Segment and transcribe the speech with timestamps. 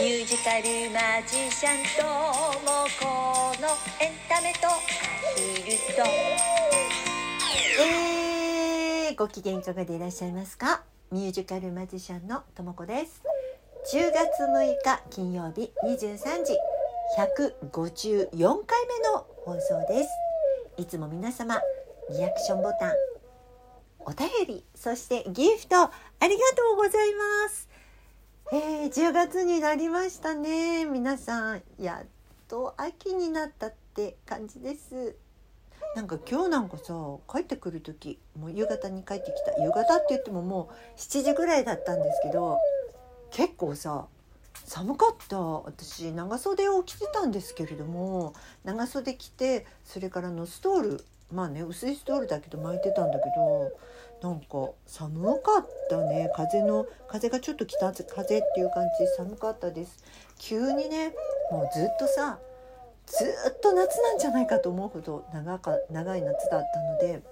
[0.00, 2.04] ミュージカルマジシャンと
[2.64, 3.68] もこの
[4.00, 4.70] エンタメとア
[5.36, 6.02] ヒルと。
[7.82, 10.84] えー、ご機嫌いかがでいらっしゃいますか？
[11.12, 13.22] ミュージカルマジシャンのともこです。
[13.92, 16.56] 10月6日金曜日23時
[17.18, 20.08] 154回目の放送です。
[20.78, 21.60] いつも皆様
[22.08, 22.94] リアクションボタン
[23.98, 25.90] お便りそしてギフトあ
[26.22, 27.69] りがとうございます。
[28.52, 30.84] えー、10月になりましたね。
[30.84, 32.06] 皆さんやっ
[32.48, 35.14] と秋になったって感じです。
[35.94, 36.94] なんか今日なんかさ
[37.32, 39.62] 帰ってくる時もう夕方に帰ってきた。
[39.62, 42.58] 夕方って言ってももう7時ぐらいだったんですけど
[43.30, 44.06] 結構さ
[44.64, 45.38] 寒かった。
[45.38, 53.70] 私長袖を着てたんですけれども長袖着てそれからのストールまあね薄いストールだけど巻いてたんだけど
[54.22, 60.04] なんか寒かったね風の風がちょっと北風っていう感じ寒かったです
[60.38, 61.14] 急にね
[61.50, 62.38] もうずっとさ
[63.06, 67.22] ずっと夏なんじゃないかと思うほど長か長い夏だったので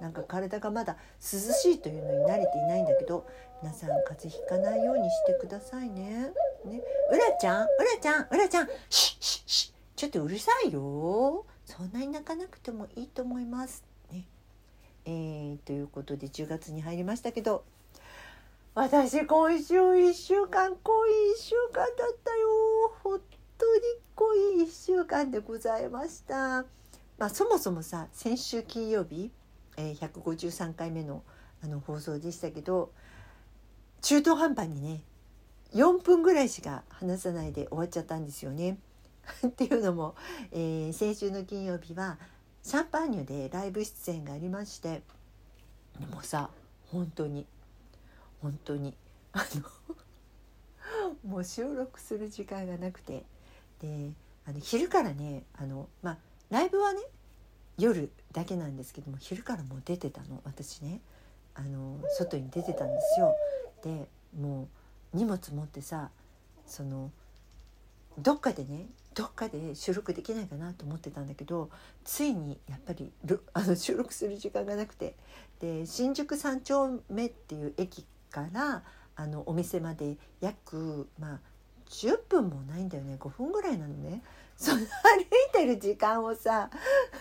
[0.00, 3.26] なんか体がまだ涼しいというのに慣れていないんだけど
[3.62, 6.30] 皆さん風邪ひかないようにしてくださいね。
[6.64, 11.46] ね、うらちゃん、うらちゃん、うらちゃん、ちょっとうるさいよ。
[11.64, 13.85] そんなに泣かなくてもいいと思います。
[15.06, 17.64] えー、ということで10月に入りましたけど、
[18.74, 22.48] 私今週1週間濃い1週間だったよ。
[23.02, 23.20] 本
[23.56, 23.82] 当に
[24.14, 26.64] 濃い1週間でございました。
[27.18, 29.30] まあそもそもさ先週金曜日、
[29.76, 31.22] えー、153回目の
[31.62, 32.92] あの放送でしたけど
[34.02, 35.00] 中途半端にね
[35.72, 38.78] 4分ぐらいしか話さないで終わっちゃったんですよね。
[39.46, 40.14] っていうのも、
[40.52, 42.18] えー、先週の金曜日は
[42.66, 45.00] シャンパーニュでライブ出演がありまして
[46.10, 46.50] もうさ
[46.90, 47.46] 本当に
[48.42, 48.92] 本当に
[49.32, 53.24] あの もう収録する時間がなくて
[53.80, 54.10] で
[54.48, 56.18] あの昼からねあの、まあ、
[56.50, 57.02] ライブはね
[57.78, 61.00] 夜だけなんですけども昼からもう出てたの私ね
[61.54, 63.36] あの外に出てたんですよ。
[63.84, 64.66] でも
[65.14, 66.10] う荷物持ってさ
[66.66, 67.12] その
[68.18, 71.70] どっかでねどっかで収録できないかなと思ってたんだけど
[72.04, 73.10] ついにやっぱり
[73.54, 75.16] あの収録する時間がなくて
[75.58, 78.84] で新宿三丁目っていう駅から
[79.16, 81.40] あのお店まで約まあ
[81.86, 84.22] 10分もないんだよね5分ぐらいなのね。
[84.56, 84.86] その歩い
[85.52, 86.70] てる時間をさ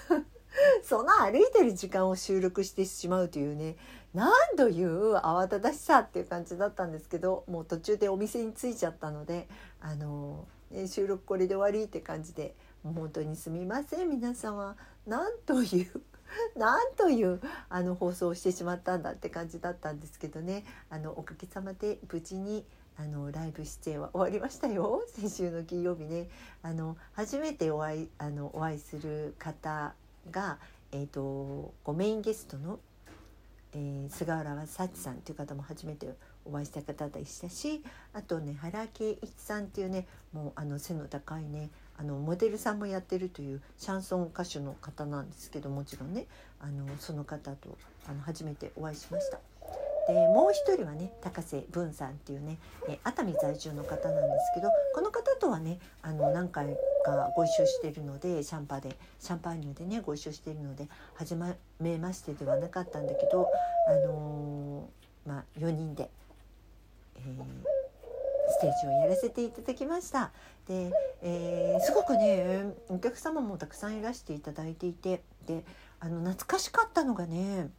[0.83, 3.75] その歩いてる時間を収録してしまうというね
[4.13, 9.49] 何という慌ただしさっていう感じだったんですけどもう途中でお店に着いちゃったので
[9.81, 12.53] あのえ収録これで終わりって感じで
[12.83, 14.09] 本当にすみません。
[14.09, 14.75] 皆様
[15.07, 16.01] なんという
[16.57, 20.65] なんというあの放送をしてしまったんだって感じだったんですけどね。
[20.89, 22.65] あのおかげさまで無事に
[22.97, 25.03] あのライブ出演は終わりましたよ。
[25.07, 26.27] 先週の金曜日ね。
[26.61, 29.93] あの初めてお会いあのお会いする方
[30.29, 30.57] が、
[30.91, 32.79] えーと、ごメインゲストの、
[33.73, 36.07] えー、菅原幸さんという方も初めて
[36.45, 37.81] お会いした方でしたし
[38.13, 46.25] あとね原敬一さんっていうねもうあの背の高いねあのモデルさんもやってるというシャンソン歌手の方なんですけどもちろんね
[46.59, 49.39] あのその方とあの初めてお会いしました。
[50.07, 52.57] でもう一人はね高瀬文さんっていうね、
[52.87, 61.35] え熱海在住の方なんですけどこの方とはねあの何回かご一緒してるのでシャンパでシャンパーニュでねご一緒してるので初
[61.79, 63.49] めましてではなかったんだけど
[63.87, 66.09] あのー、まあ4人で、
[67.17, 70.31] えー、ステージをやらせていただきました。
[70.67, 75.63] で、えー、すごくねお客様もたくさんいらしていただいていてで
[75.99, 77.69] あの懐かしかったのがね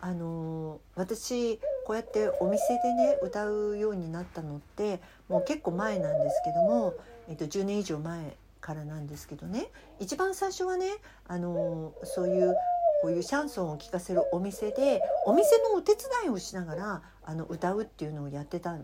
[0.00, 6.94] あの私こうやってお店でね歌うようになったのってもう結構前なんですけども、
[7.28, 9.68] えっと、10年以上前からなんですけどね
[10.00, 10.86] 一番最初はね
[11.26, 12.54] あのそういう
[13.04, 18.78] こういうシャンソンを聴かせるお店でお店のお手伝いをしながらあの歌うっていうのをやってた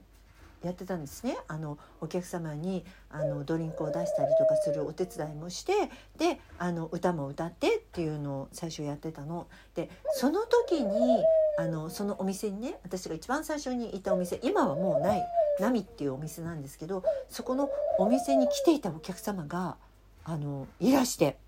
[0.63, 5.73] やってたんですねあのお客様にあのドリンクを出したりとかするお手伝いもして
[6.19, 9.47] であの歌も歌ってっていうのを最初やってたの。
[9.75, 11.25] でその時に
[11.59, 15.23] あのそのお店にね私が一番最初にいたお店今はもうない
[15.61, 19.77] ナミっていうお店なんですけどそこのお店に来ていたお客様が
[20.25, 21.39] あのいらして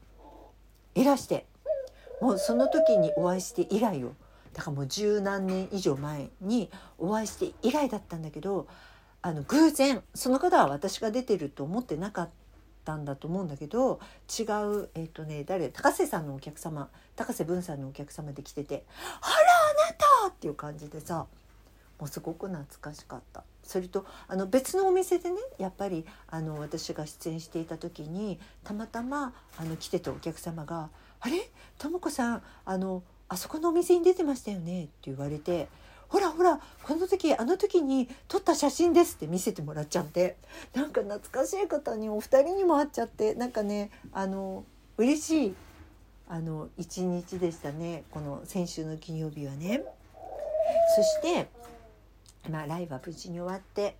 [0.94, 1.44] いらして
[2.22, 4.14] もうその時にお会いして以来よ
[4.54, 8.68] だからもう十何年以上前にお会いして以来だったんだけど
[9.22, 12.30] あの偶然その方は私が出てると思ってなかっ
[12.84, 13.98] たんだと思うんだけど
[14.38, 18.84] 違うえっ、ー、とね誰高瀬さんのお客様高瀬文さんのお客様で来てて
[19.20, 19.34] 「あら
[19.88, 21.26] あなた!」っていう感じでさ
[21.98, 30.88] もうすごく懐かしかったそれとあの別のお店でねやっぱりあの私が出演していた時にたまたまあの来てたお客様が
[31.22, 31.50] 「あれ？
[31.78, 35.68] とも子さんあのあそこのお店に出てましたよね」って言われて
[36.08, 40.36] 「ほらほらこの時あの時に撮った写真です」って見せてもらっちゃって
[40.74, 44.64] なんか懐かしい方にお二人にも会っちゃってなんかねあの
[44.98, 45.54] 嬉しい
[46.28, 48.04] あの一日でしたね。
[48.10, 49.84] この先週の金曜日はね。
[50.96, 51.48] そして
[52.48, 53.96] まあライブは無事に終わって、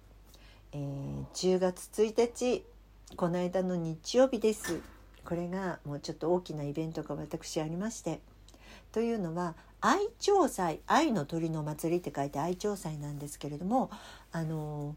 [0.72, 2.64] えー10月1日
[3.16, 4.80] この間の日曜日です。
[5.32, 8.20] これがもうちょっと大きなイベントが私ありまして
[8.92, 13.90] というのは愛鳥祭愛の鳥の祭りって書いて愛鳥祭なんですけれども
[14.30, 14.94] あの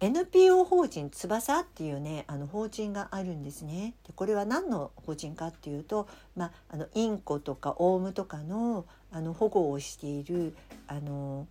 [0.00, 3.94] NPO 法人翼っていうねあの法人があるんですね。
[4.06, 10.54] でこれは何の法人かっていうと、まあ、あのインコとかオウムとかのあの保護をしている
[10.88, 11.46] あの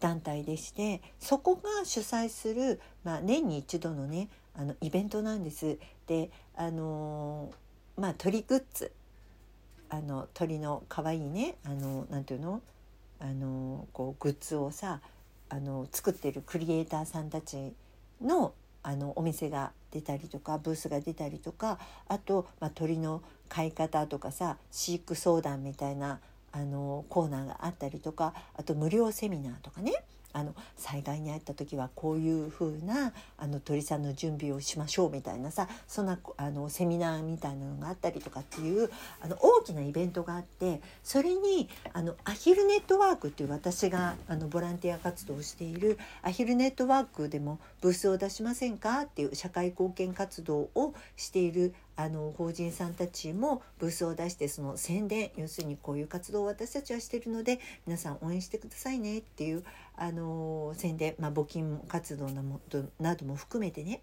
[0.00, 5.78] 団体でしてそこが主催する、まあ、年に一度のねあのイベントなんです。
[6.12, 7.50] であの
[7.96, 8.92] まあ鳥グッズ。
[9.88, 12.62] あの鳥の可愛いねあのなんていうの？
[13.20, 15.00] あのこうグッズをさ
[15.50, 17.74] あの作ってるクリエイターさんたち
[18.22, 21.78] のあのお店が出たりとかブースが出たりとか
[22.08, 26.20] あと、まあ、鳥の飼い方とかさ飼育相談みたいな
[26.52, 29.92] あのコーナーがあったりとかあと無料セミナーとかね。
[30.32, 38.90] あの災害に遭った時はこういう風なあの鳥さんの準備をしましょうみたいなさそんなあのセミナーみたいなのがあったりとかっていう
[39.20, 49.02] あの大きなイベントがあってそれにあのアヒルネットワークっていう私があのボランティア活動をしているアヒルネットワークでもブースを出しませんか？
[49.02, 59.62] っていう社会貢献活動をしているあの法人さんたちもブースを出してその宣伝要するにこういう活動を私たちはしてるので皆さん応援してくださいねっていう
[59.96, 62.60] あの宣伝、まあ、募金活動なも
[62.98, 64.02] なども含めてね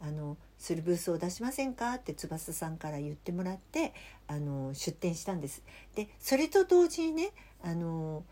[0.00, 3.92] あのするブースを出しませんかって翼さんから言ってもらって
[4.28, 5.62] あの出店したんです。
[5.94, 7.32] でそれと同時にね
[7.62, 8.24] あの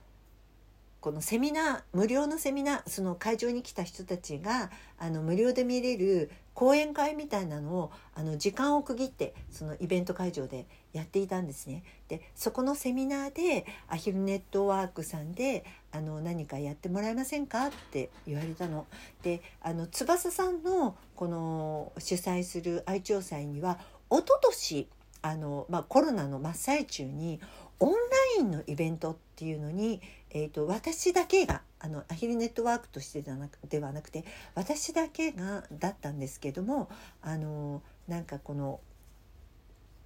[1.09, 11.83] このセミナー無料のセミナーその会場に来た人たちがあの無料で見れる講演会みたいなのをあの時間を区切ってそのイベント会場でやっていたんですね。
[12.09, 18.85] でそこのセミナーでアヒルネットワークさんであの何かやってもらえませんかって言われたの。
[19.23, 23.79] であの翼さんのこの主催する愛鳥祭には
[24.11, 24.87] 一昨年
[25.23, 27.41] あの、まあ、コロナの真っ最中に
[27.81, 27.97] オンラ
[28.41, 36.89] インのイベントっていうのに、えー、と私だけがあのアヒルネットワークとしてではなくではなくて私だけがだったんですけども
[37.23, 38.81] あのなんかこの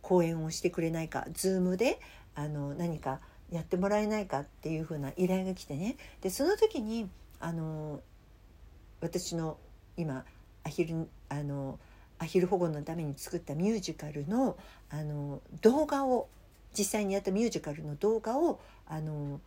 [0.00, 2.00] 講演をしてくれないか Zoom で
[2.34, 3.20] あの何か
[3.50, 5.96] やってもらえないかっていう風な依頼が来てね。
[6.20, 7.08] でその時に
[7.40, 8.00] あの
[9.00, 9.58] 私の
[9.96, 10.24] 今
[10.64, 11.78] アヒルあの
[12.18, 14.56] アヒル保護のために作ったミュージカルの
[14.90, 16.28] あの動画を
[16.76, 19.40] 実際にやったミュージカルの動画をあの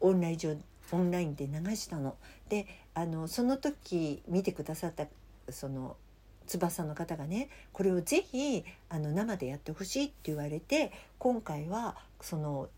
[0.00, 0.56] オンライン上
[0.90, 2.16] オンラインで流したの。
[2.48, 5.06] であのその時見てくださった
[5.50, 5.96] その
[6.46, 12.68] 翼の方がねこれをぜひあの生でやってほしいって言われて今回はその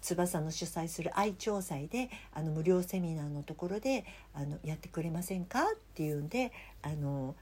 [0.00, 4.04] 翼の主催する愛鳥祭であの無料セミナーのところで
[4.34, 5.64] あのやってくれませんかっ
[5.94, 6.52] ていうんで
[6.82, 7.34] あの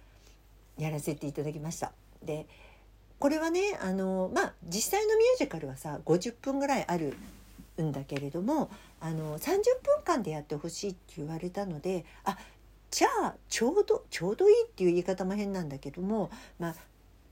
[0.79, 1.93] やらせていただきました。
[2.24, 2.46] で
[3.19, 7.17] これはねあの、まあ、実際のミュージカルはさ50分ぐらいある
[7.81, 9.52] んだけれどもあの30
[9.82, 12.36] 分間でやってほしいって言われたのであ
[12.91, 16.74] じゃあちょうどちょうどいいっていう言い方も変なんだけども、まあ、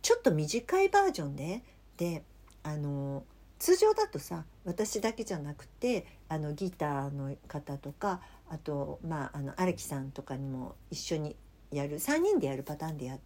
[0.00, 1.62] ちょっと短いバージョンで
[1.98, 2.22] で
[2.62, 3.24] あの
[3.58, 11.36] 通常だとさ私だけじゃなくてあのギターの方とかあとまああの荒木さんとかにも一緒に
[11.70, 13.18] やる3人でやるパターンでや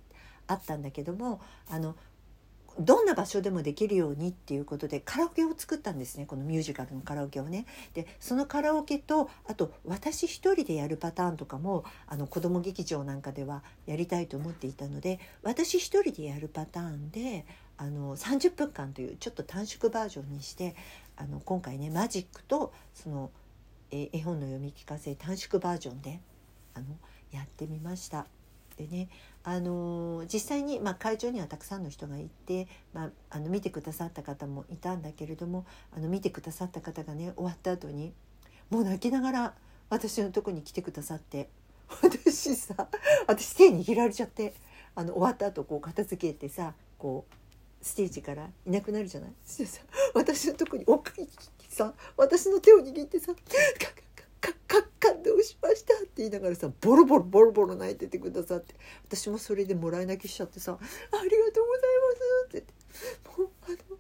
[0.47, 1.41] あったんだけども
[1.71, 1.95] あの
[2.79, 7.67] どんな場所でもできるようにっていうことでカラオケを作ったんですねこのミュージカルのカラオケをね。
[7.95, 20.75] でそのカラオケとあと私一人でやるパターンとかもあの子ども劇場なんかではやりたいと思っていたので私一人でやるパターンであの30分間というちょっと短縮バージョンにして
[21.17, 23.31] あの今回ねマジックとその
[23.91, 26.21] え絵本の読み聞かせ短縮バージョンで
[26.75, 26.87] あの
[27.31, 28.27] やってみました。
[28.77, 29.09] でね
[29.43, 35.67] あの実際に、まあ、会場にはたくさんの人がいて、まあ、あの見てくださった方もいたんだけれども
[35.97, 38.13] あの見てくださった方がね終わった後に
[38.71, 39.55] もう泣きながら
[39.91, 41.49] 私のとこに来てくださって
[42.03, 42.89] 私さ
[43.27, 44.55] 私手握られちゃって
[44.95, 47.35] あの終わった後こう片付けてさこう
[47.85, 49.31] ステージからいなくなるじゃない？
[49.45, 49.83] そしさ
[50.15, 51.29] 私のとこにおっかい
[51.69, 53.41] さ私の手を握ってさ「か
[54.41, 54.84] かか
[55.45, 58.75] しました」って言いながらさボロボロボロボロ泣いててくださって
[59.07, 63.99] 私もそれでもらい泣きしちゃってさ「ありがとうございます」って言ってもうあの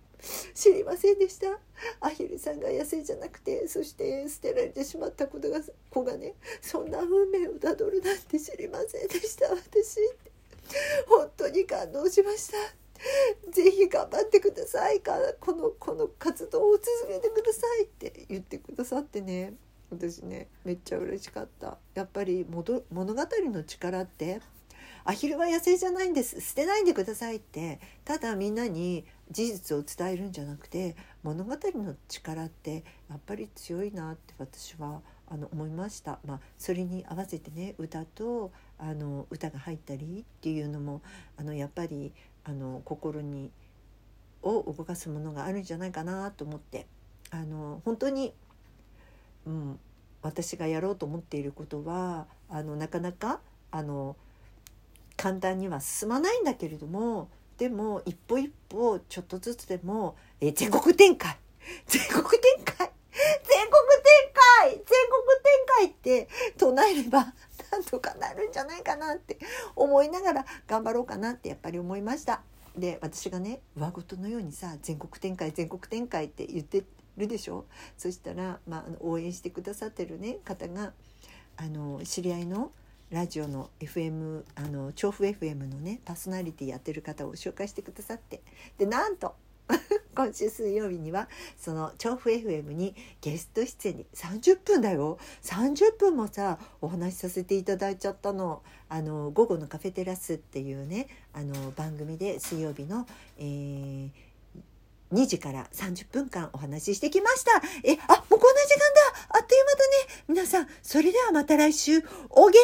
[0.54, 1.60] 知りませんでした。
[2.00, 5.60] アヒルさんが野生じゃなくてそして捨てられてしまったことが
[5.90, 10.34] 子がねそんな運命をたどるなんて知りませんでした私って。
[11.06, 12.56] 本当に感動しました。
[13.50, 15.00] ぜひ頑張ってください。
[15.00, 19.54] かこのこの活動を続けてくださいって言ってくださってね。
[19.90, 21.78] 私ねめっちゃ嬉しかった。
[21.94, 23.14] やっぱり物語
[23.52, 24.40] の力って
[25.04, 26.40] アヒルは野生じゃないんです。
[26.40, 27.80] 捨てないでくださいって。
[28.04, 41.00] ただみんなに事実を伝えるんじゃなくて物語の力ってやっぱり強いなって私はあの思いました、まあ、それに合わせてね歌とあの歌が入ったりっていうのも
[41.38, 42.12] あのやっぱり
[42.44, 43.50] あの心に
[44.42, 46.86] を動かすものがあるんじゃないかなと思って。
[47.34, 48.32] あの本当に、
[49.46, 49.78] うん、
[50.22, 54.16] 私がやろうと思っていることはあのなかなかあの
[55.16, 61.36] 簡単には進まないんだけれどもでも一歩一歩ちょっとずつでも、え全国展開
[61.86, 64.84] 全国展開全国展開全国
[65.42, 67.32] 展開って唱えれば
[67.70, 69.38] なんとかなるんじゃないかなって
[69.76, 72.42] 思いながら頑張ろうかなってやっぱり思いました。
[72.76, 76.82] で私がね上事のようにさ全国展開全国展開って言って
[77.16, 77.64] るでしょ？
[77.96, 80.92] そしたら、まあ、応援してくださってる、ね、方が
[81.56, 82.72] あの知り合いの
[83.10, 88.42] ラジオの FM あの調布 FM のねパーソナリティやってる方を紹介してくださって。
[88.78, 89.34] でなんと
[90.14, 95.18] 今週水曜日にはその調布 FM にゲスト出演に30分だよ。
[95.42, 98.62] 30分もさお話しさせていただいちゃったの。
[98.88, 103.06] あの午後のカフェテラスっていうねあの番組で水曜日の、
[103.38, 104.10] えー、
[105.14, 107.62] 2時から30分間お話ししてきました。
[107.84, 110.24] え、あ、もうこんな時間だあっという間だね。
[110.28, 111.98] 皆さん、それではまた来週、
[112.30, 112.60] お元気よ